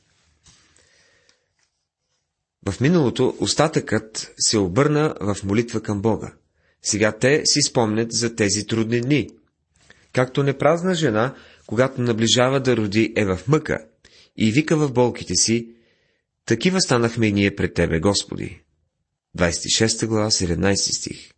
В 2.67 2.81
миналото 2.81 3.37
остатъкът 3.39 4.33
се 4.37 4.57
обърна 4.57 5.15
в 5.21 5.37
молитва 5.43 5.81
към 5.81 6.01
Бога. 6.01 6.33
Сега 6.81 7.11
те 7.11 7.41
си 7.45 7.61
спомнят 7.61 8.11
за 8.11 8.35
тези 8.35 8.67
трудни 8.67 9.01
дни. 9.01 9.29
Както 10.13 10.43
непразна 10.43 10.95
жена, 10.95 11.35
когато 11.67 12.01
наближава 12.01 12.59
да 12.59 12.77
роди, 12.77 13.13
е 13.15 13.25
в 13.25 13.39
мъка 13.47 13.85
и 14.37 14.51
вика 14.51 14.77
в 14.77 14.93
болките 14.93 15.35
си, 15.35 15.75
такива 16.45 16.81
станахме 16.81 17.27
и 17.27 17.33
ние 17.33 17.55
пред 17.55 17.73
Тебе, 17.73 17.99
Господи. 17.99 18.61
26 19.37 20.07
глава, 20.07 20.29
17 20.29 20.75
стих. 20.75 21.31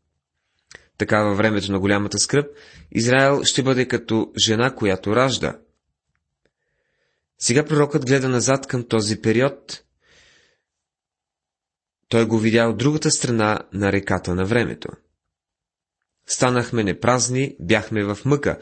Така 0.97 1.23
във 1.23 1.37
времето 1.37 1.71
на 1.71 1.79
голямата 1.79 2.19
скръп, 2.19 2.47
Израел 2.91 3.41
ще 3.43 3.63
бъде 3.63 3.87
като 3.87 4.31
жена, 4.45 4.75
която 4.75 5.15
ражда. 5.15 5.59
Сега 7.39 7.65
пророкът 7.65 8.05
гледа 8.05 8.29
назад 8.29 8.67
към 8.67 8.87
този 8.87 9.21
период. 9.21 9.83
Той 12.07 12.27
го 12.27 12.39
видя 12.39 12.67
от 12.67 12.77
другата 12.77 13.11
страна 13.11 13.59
на 13.73 13.91
реката 13.91 14.35
на 14.35 14.45
времето. 14.45 14.89
Станахме 16.25 16.83
непразни, 16.83 17.55
бяхме 17.59 18.03
в 18.03 18.17
мъка, 18.25 18.59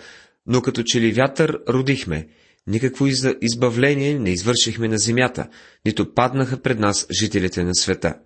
но 0.48 0.62
като 0.62 0.84
че 0.84 1.02
ли 1.02 1.12
вятър 1.12 1.60
родихме, 1.70 2.28
никакво 2.68 3.08
избавление 3.42 4.20
не 4.20 4.30
извършихме 4.30 4.88
на 4.88 4.98
земята, 4.98 5.50
нито 5.86 6.14
паднаха 6.14 6.62
пред 6.62 6.80
нас 6.80 7.08
жителите 7.20 7.64
на 7.64 7.76
света. 7.76 8.20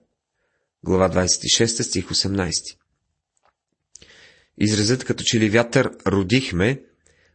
Глава 0.84 1.10
26, 1.10 1.82
стих 1.82 2.08
18 2.08 2.52
Изразът 4.58 5.04
като 5.04 5.24
че 5.24 5.40
ли 5.40 5.50
вятър 5.50 5.92
родихме, 6.08 6.82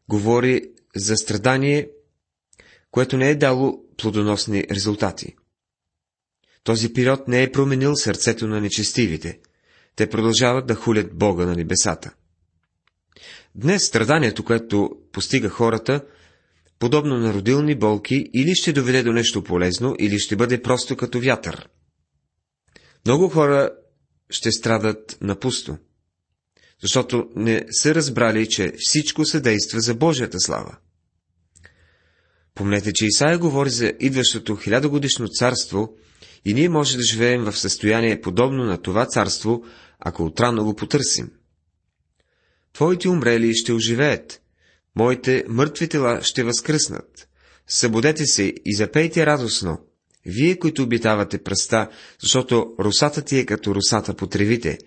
говори 0.09 0.62
за 0.97 1.17
страдание, 1.17 1.88
което 2.91 3.17
не 3.17 3.31
е 3.31 3.35
дало 3.35 3.85
плодоносни 3.97 4.64
резултати. 4.71 5.37
Този 6.64 6.93
период 6.93 7.29
не 7.29 7.43
е 7.43 7.53
променил 7.53 7.97
сърцето 7.97 8.47
на 8.47 8.61
нечестивите. 8.61 9.41
Те 9.97 10.11
продължават 10.11 10.67
да 10.67 10.75
хулят 10.75 11.19
Бога 11.19 11.47
на 11.47 11.55
небесата. 11.55 12.14
Днес 13.54 13.87
страданието, 13.87 14.44
което 14.44 14.90
постига 15.12 15.49
хората, 15.49 16.04
подобно 16.78 17.18
на 17.18 17.34
родилни 17.34 17.75
болки, 17.75 18.30
или 18.34 18.54
ще 18.54 18.73
доведе 18.73 19.02
до 19.02 19.12
нещо 19.12 19.44
полезно, 19.44 19.94
или 19.99 20.18
ще 20.18 20.37
бъде 20.37 20.62
просто 20.62 20.96
като 20.96 21.20
вятър. 21.20 21.68
Много 23.06 23.28
хора 23.28 23.70
ще 24.30 24.52
страдат 24.52 25.18
напусто, 25.20 25.76
защото 26.82 27.28
не 27.37 27.66
са 27.70 27.94
разбрали, 27.94 28.49
че 28.49 28.73
всичко 28.78 29.25
се 29.25 29.40
действа 29.40 29.80
за 29.80 29.94
Божията 29.94 30.40
слава. 30.40 30.76
Помнете, 32.54 32.92
че 32.92 33.06
Исаия 33.06 33.38
говори 33.38 33.70
за 33.70 33.92
идващото 34.00 34.56
хилядогодишно 34.56 35.28
царство 35.28 35.96
и 36.44 36.54
ние 36.54 36.68
може 36.68 36.96
да 36.96 37.02
живеем 37.02 37.44
в 37.44 37.58
състояние 37.58 38.20
подобно 38.20 38.64
на 38.64 38.82
това 38.82 39.06
царство, 39.06 39.64
ако 40.00 40.25
отрано 40.25 40.64
го 40.64 40.76
потърсим. 40.76 41.30
Твоите 42.75 43.09
умрели 43.09 43.54
ще 43.54 43.73
оживеят, 43.73 44.43
моите 44.97 45.45
мъртви 45.49 45.88
тела 45.88 46.21
ще 46.23 46.43
възкръснат. 46.45 47.28
Събудете 47.69 48.26
се 48.26 48.43
и 48.64 48.76
запейте 48.76 49.26
радостно, 49.26 49.78
вие, 50.26 50.59
които 50.59 50.83
обитавате 50.83 51.43
пръста, 51.43 51.90
защото 52.21 52.75
русата 52.78 53.23
ти 53.23 53.38
е 53.38 53.47
като 53.47 53.75
русата 53.75 54.14
по 54.14 54.26
тревите, 54.26 54.78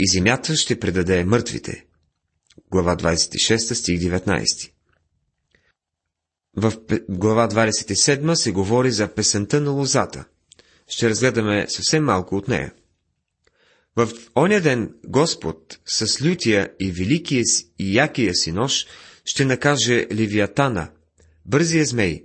и 0.00 0.08
земята 0.08 0.56
ще 0.56 0.80
предаде 0.80 1.24
мъртвите. 1.24 1.84
Глава 2.70 2.96
26, 2.96 3.56
стих 3.74 4.00
19 4.00 4.70
В 6.56 6.72
глава 7.08 7.48
27 7.48 8.34
се 8.34 8.52
говори 8.52 8.90
за 8.90 9.08
песента 9.14 9.60
на 9.60 9.70
лозата. 9.70 10.24
Ще 10.88 11.10
разгледаме 11.10 11.66
съвсем 11.68 12.04
малко 12.04 12.36
от 12.36 12.48
нея. 12.48 12.72
В 13.96 14.08
оня 14.36 14.60
ден 14.60 14.94
Господ 15.06 15.78
с 15.86 16.24
лютия 16.24 16.72
и 16.80 16.92
великия 16.92 17.44
и 17.78 17.96
якия 17.96 18.34
си 18.34 18.52
нож 18.52 18.86
ще 19.24 19.44
накаже 19.44 20.06
Ливиатана, 20.12 20.90
бързия 21.46 21.84
змей. 21.84 22.24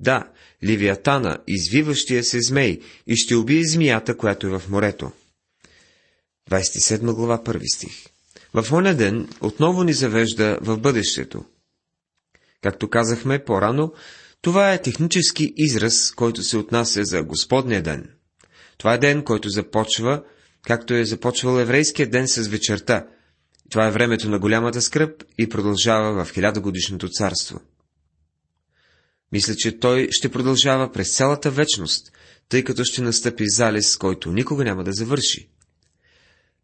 Да, 0.00 0.30
Ливиатана, 0.64 1.38
извиващия 1.46 2.24
се 2.24 2.40
змей, 2.40 2.80
и 3.06 3.16
ще 3.16 3.34
убие 3.34 3.64
змията, 3.64 4.16
която 4.16 4.46
е 4.46 4.58
в 4.58 4.62
морето. 4.68 5.12
27 6.50 7.12
глава, 7.12 7.44
първи 7.44 7.68
стих. 7.68 8.06
В 8.54 8.72
оня 8.72 8.94
ден 8.94 9.28
отново 9.40 9.82
ни 9.82 9.92
завежда 9.92 10.58
в 10.62 10.76
бъдещето. 10.78 11.44
Както 12.62 12.90
казахме 12.90 13.44
по-рано, 13.44 13.92
това 14.42 14.72
е 14.72 14.82
технически 14.82 15.52
израз, 15.56 16.10
който 16.10 16.42
се 16.42 16.56
отнася 16.56 17.04
за 17.04 17.22
Господния 17.22 17.82
ден. 17.82 18.10
Това 18.78 18.94
е 18.94 18.98
ден, 18.98 19.24
който 19.24 19.48
започва, 19.48 20.22
както 20.62 20.94
е 20.94 21.04
започвал 21.04 21.60
еврейския 21.60 22.10
ден 22.10 22.28
с 22.28 22.48
вечерта. 22.48 23.06
Това 23.70 23.86
е 23.86 23.90
времето 23.90 24.28
на 24.30 24.38
голямата 24.38 24.82
скръп 24.82 25.24
и 25.38 25.48
продължава 25.48 26.24
в 26.24 26.32
хилядогодишното 26.32 27.08
царство. 27.08 27.60
Мисля, 29.32 29.54
че 29.56 29.78
той 29.78 30.08
ще 30.10 30.28
продължава 30.28 30.92
през 30.92 31.16
цялата 31.16 31.50
вечност, 31.50 32.12
тъй 32.48 32.64
като 32.64 32.84
ще 32.84 33.02
настъпи 33.02 33.44
залез, 33.48 33.96
който 33.96 34.32
никога 34.32 34.64
няма 34.64 34.84
да 34.84 34.92
завърши. 34.92 35.48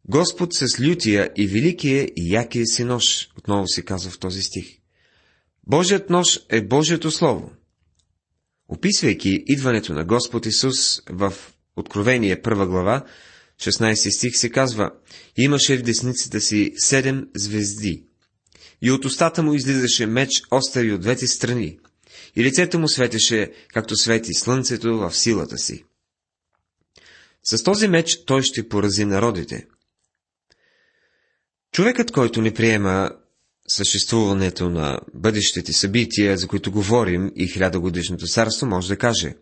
Господ 0.08 0.54
с 0.54 0.80
лютия 0.80 1.30
и 1.36 1.46
великия 1.46 2.08
и 2.16 2.32
якия 2.34 2.66
си 2.66 2.84
нож, 2.84 3.28
отново 3.38 3.68
се 3.68 3.82
казва 3.82 4.10
в 4.10 4.18
този 4.18 4.42
стих. 4.42 4.78
Божият 5.66 6.10
нож 6.10 6.40
е 6.48 6.60
Божието 6.60 7.10
Слово. 7.10 7.50
Описвайки 8.68 9.44
идването 9.46 9.92
на 9.92 10.04
Господ 10.04 10.46
Исус 10.46 11.02
в 11.10 11.34
Откровение 11.76 12.42
първа 12.42 12.66
глава, 12.66 13.04
16 13.60 14.16
стих 14.16 14.36
се 14.36 14.50
казва, 14.50 14.90
имаше 15.36 15.76
в 15.76 15.82
десницата 15.82 16.40
си 16.40 16.72
седем 16.76 17.28
звезди, 17.34 18.06
и 18.82 18.90
от 18.90 19.04
устата 19.04 19.42
му 19.42 19.54
излизаше 19.54 20.06
меч 20.06 20.42
остари 20.50 20.92
от 20.92 21.00
двете 21.00 21.26
страни, 21.26 21.78
и 22.36 22.44
лицето 22.44 22.78
му 22.78 22.88
светеше, 22.88 23.52
както 23.68 23.96
свети 23.96 24.34
слънцето 24.34 24.98
в 24.98 25.16
силата 25.16 25.58
си. 25.58 25.84
С 27.44 27.62
този 27.62 27.88
меч 27.88 28.24
той 28.24 28.42
ще 28.42 28.68
порази 28.68 29.04
народите. 29.04 29.66
Човекът, 31.72 32.12
който 32.12 32.42
не 32.42 32.54
приема 32.54 33.10
съществуването 33.68 34.70
на 34.70 35.00
бъдещите 35.14 35.72
събития, 35.72 36.36
за 36.36 36.48
които 36.48 36.72
говорим 36.72 37.32
и 37.36 37.46
хилядогодишното 37.46 38.26
царство, 38.26 38.66
може 38.66 38.88
да 38.88 38.96
каже. 38.96 39.34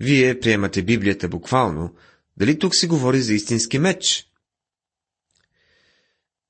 Вие 0.00 0.40
приемате 0.40 0.82
Библията 0.82 1.28
буквално, 1.28 1.94
дали 2.36 2.58
тук 2.58 2.76
се 2.76 2.86
говори 2.86 3.22
за 3.22 3.34
истински 3.34 3.78
меч? 3.78 4.26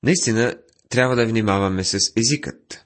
Наистина, 0.03 0.55
трябва 0.89 1.15
да 1.15 1.27
внимаваме 1.27 1.83
с 1.83 1.97
езикът. 2.17 2.85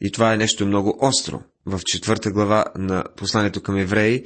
И 0.00 0.12
това 0.12 0.34
е 0.34 0.36
нещо 0.36 0.66
много 0.66 0.98
остро. 1.00 1.42
В 1.66 1.80
четвърта 1.84 2.30
глава 2.30 2.64
на 2.76 3.04
посланието 3.16 3.62
към 3.62 3.76
евреи, 3.76 4.24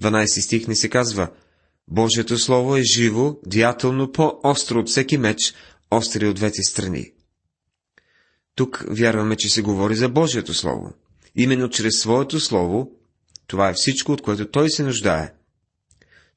12 0.00 0.40
стих 0.40 0.68
ни 0.68 0.76
се 0.76 0.88
казва 0.88 1.28
Божието 1.88 2.38
Слово 2.38 2.76
е 2.76 2.82
живо, 2.82 3.36
деятелно, 3.46 4.12
по-остро 4.12 4.78
от 4.78 4.88
всеки 4.88 5.18
меч, 5.18 5.54
остри 5.90 6.26
от 6.26 6.36
двете 6.36 6.62
страни. 6.62 7.12
Тук 8.54 8.84
вярваме, 8.88 9.36
че 9.36 9.48
се 9.48 9.62
говори 9.62 9.96
за 9.96 10.08
Божието 10.08 10.54
Слово. 10.54 10.92
Именно 11.36 11.70
чрез 11.70 12.00
своето 12.00 12.40
Слово, 12.40 12.90
това 13.46 13.68
е 13.68 13.74
всичко, 13.74 14.12
от 14.12 14.22
което 14.22 14.50
Той 14.50 14.70
се 14.70 14.82
нуждае. 14.82 15.32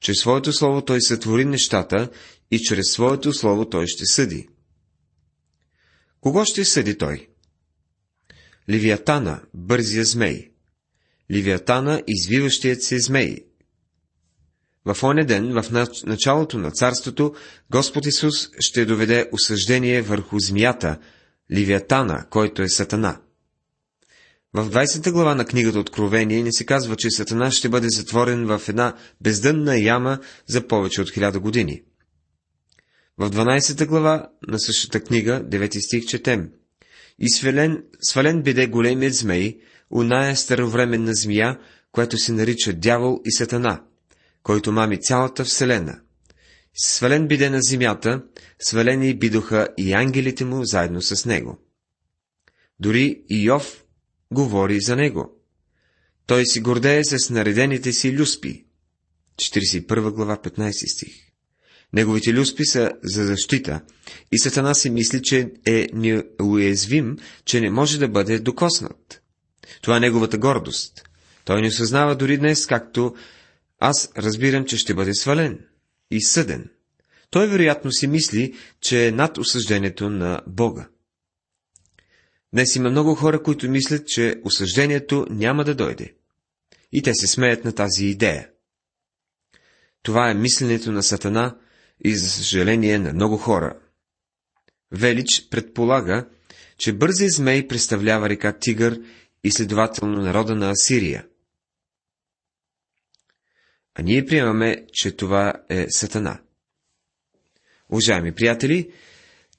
Чрез 0.02 0.18
своето 0.18 0.52
Слово 0.52 0.82
Той 0.84 1.00
сътвори 1.00 1.44
нещата 1.44 2.10
и 2.50 2.58
чрез 2.58 2.92
своето 2.92 3.32
Слово 3.32 3.68
Той 3.68 3.86
ще 3.86 4.06
съди. 4.06 4.48
Кого 6.20 6.44
ще 6.44 6.64
съди 6.64 6.98
Той? 6.98 7.28
Ливиатана, 8.70 9.42
бързия 9.54 10.04
змей. 10.04 10.50
Ливиатана, 11.30 12.02
извиващият 12.06 12.82
се 12.82 12.98
змей. 12.98 13.36
В 14.84 15.02
оня 15.02 15.24
ден, 15.24 15.62
в 15.62 15.86
началото 16.06 16.58
на 16.58 16.70
царството, 16.70 17.34
Господ 17.70 18.06
Исус 18.06 18.48
ще 18.58 18.84
доведе 18.84 19.28
осъждение 19.32 20.02
върху 20.02 20.38
змията, 20.38 20.98
Ливиатана, 21.52 22.26
който 22.30 22.62
е 22.62 22.68
Сатана. 22.68 23.20
В 24.54 24.70
20 24.70 25.12
глава 25.12 25.34
на 25.34 25.44
книгата 25.44 25.78
Откровение 25.78 26.42
ни 26.42 26.52
се 26.52 26.66
казва, 26.66 26.96
че 26.96 27.10
Сатана 27.10 27.50
ще 27.50 27.68
бъде 27.68 27.88
затворен 27.90 28.46
в 28.46 28.62
една 28.68 28.96
бездънна 29.20 29.78
яма 29.78 30.18
за 30.46 30.66
повече 30.66 31.02
от 31.02 31.10
хиляда 31.10 31.40
години. 31.40 31.82
В 33.18 33.30
12 33.30 33.86
глава 33.86 34.30
на 34.48 34.58
същата 34.58 35.00
книга, 35.00 35.44
9 35.44 35.86
стих, 35.86 36.06
четем– 36.06 36.50
и 37.18 37.30
свален, 37.30 37.84
свален 38.00 38.42
биде 38.42 38.66
големият 38.66 39.14
змей, 39.14 39.58
уная 39.90 40.36
старовременна 40.36 41.14
змия, 41.14 41.58
която 41.92 42.18
се 42.18 42.32
нарича 42.32 42.72
дявол 42.72 43.20
и 43.24 43.32
сатана, 43.32 43.82
който 44.42 44.72
мами 44.72 45.00
цялата 45.00 45.44
вселена. 45.44 46.00
Свален 46.74 47.28
биде 47.28 47.50
на 47.50 47.58
земята, 47.62 48.22
свалени 48.58 49.18
бидоха 49.18 49.68
и 49.78 49.92
ангелите 49.92 50.44
му 50.44 50.64
заедно 50.64 51.02
с 51.02 51.24
него. 51.24 51.58
Дори 52.80 53.22
Йов 53.30 53.81
говори 54.32 54.80
за 54.80 54.96
него. 54.96 55.42
Той 56.26 56.46
си 56.46 56.60
гордее 56.60 57.04
с 57.04 57.30
наредените 57.30 57.92
си 57.92 58.18
люспи. 58.18 58.64
41 59.36 60.10
глава, 60.10 60.36
15 60.36 60.94
стих. 60.94 61.14
Неговите 61.92 62.34
люспи 62.34 62.64
са 62.64 62.92
за 63.02 63.26
защита 63.26 63.80
и 64.32 64.38
Сатана 64.38 64.74
си 64.74 64.90
мисли, 64.90 65.22
че 65.22 65.52
е 65.66 65.88
неуязвим, 65.92 67.16
че 67.44 67.60
не 67.60 67.70
може 67.70 67.98
да 67.98 68.08
бъде 68.08 68.38
докоснат. 68.38 69.22
Това 69.82 69.96
е 69.96 70.00
неговата 70.00 70.38
гордост. 70.38 71.02
Той 71.44 71.62
не 71.62 71.68
осъзнава 71.68 72.16
дори 72.16 72.38
днес, 72.38 72.66
както 72.66 73.14
аз 73.78 74.12
разбирам, 74.18 74.64
че 74.64 74.76
ще 74.76 74.94
бъде 74.94 75.14
свален 75.14 75.58
и 76.10 76.22
съден. 76.22 76.70
Той 77.30 77.46
вероятно 77.46 77.92
си 77.92 78.06
мисли, 78.06 78.54
че 78.80 79.06
е 79.06 79.12
над 79.12 79.38
осъждението 79.38 80.10
на 80.10 80.40
Бога. 80.46 80.88
Днес 82.52 82.76
има 82.76 82.90
много 82.90 83.14
хора, 83.14 83.42
които 83.42 83.70
мислят, 83.70 84.08
че 84.08 84.40
осъждението 84.44 85.26
няма 85.30 85.64
да 85.64 85.74
дойде. 85.74 86.14
И 86.92 87.02
те 87.02 87.14
се 87.14 87.26
смеят 87.26 87.64
на 87.64 87.72
тази 87.74 88.06
идея. 88.06 88.48
Това 90.02 90.30
е 90.30 90.34
мисленето 90.34 90.92
на 90.92 91.02
Сатана, 91.02 91.56
и 92.04 92.16
за 92.16 92.30
съжаление 92.30 92.98
на 92.98 93.12
много 93.12 93.36
хора. 93.36 93.78
Велич 94.90 95.48
предполага, 95.50 96.28
че 96.78 96.92
бързия 96.92 97.30
змей 97.30 97.68
представлява 97.68 98.28
река 98.28 98.58
Тигър 98.58 99.00
и 99.44 99.50
следователно 99.50 100.22
народа 100.22 100.54
на 100.54 100.70
Асирия. 100.70 101.26
А 103.94 104.02
ние 104.02 104.26
приемаме, 104.26 104.86
че 104.92 105.16
това 105.16 105.52
е 105.68 105.86
Сатана. 105.90 106.40
Уважаеми 107.88 108.34
приятели, 108.34 108.92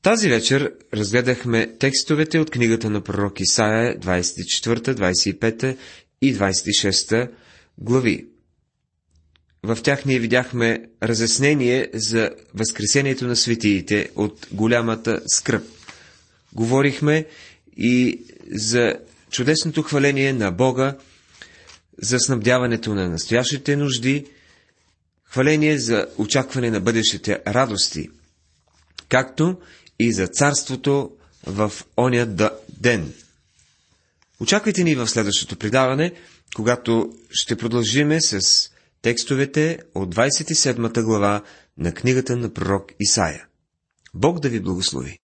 Тази 0.03 0.29
вечер 0.29 0.73
разгледахме 0.93 1.77
текстовете 1.79 2.39
от 2.39 2.51
книгата 2.51 2.89
на 2.89 3.01
пророк 3.01 3.39
Исаия, 3.39 3.99
24, 3.99 4.77
25 4.95 5.77
и 6.21 6.35
26 6.35 7.31
глави. 7.77 8.27
В 9.63 9.77
тях 9.83 10.05
ние 10.05 10.19
видяхме 10.19 10.89
разяснение 11.03 11.87
за 11.93 12.31
възкресението 12.53 13.27
на 13.27 13.35
светиите 13.35 14.09
от 14.15 14.47
голямата 14.51 15.21
скръп. 15.27 15.63
Говорихме 16.53 17.25
и 17.77 18.19
за 18.51 18.95
чудесното 19.31 19.81
хваление 19.81 20.33
на 20.33 20.51
Бога, 20.51 20.97
за 22.01 22.19
снабдяването 22.19 22.95
на 22.95 23.09
настоящите 23.09 23.75
нужди, 23.75 24.25
хваление 25.25 25.77
за 25.77 26.07
очакване 26.17 26.71
на 26.71 26.79
бъдещите 26.79 27.39
радости, 27.47 28.09
както 29.09 29.57
и 29.99 30.13
за 30.13 30.27
царството 30.27 31.12
в 31.47 31.71
оня 31.97 32.51
ден. 32.79 33.13
Очаквайте 34.39 34.84
ни 34.84 34.95
в 34.95 35.08
следващото 35.08 35.56
предаване, 35.56 36.13
когато 36.56 37.13
ще 37.29 37.58
продължиме 37.58 38.21
с 38.21 38.69
текстовете 39.01 39.79
от 39.95 40.15
27 40.15 41.03
глава 41.03 41.43
на 41.77 41.93
книгата 41.93 42.36
на 42.36 42.53
пророк 42.53 42.91
Исаия. 42.99 43.45
Бог 44.13 44.39
да 44.39 44.49
ви 44.49 44.60
благослови! 44.60 45.19